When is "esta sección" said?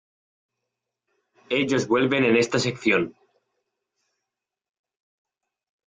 2.35-3.15